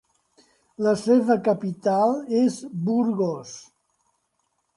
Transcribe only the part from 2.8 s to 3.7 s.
Burgos.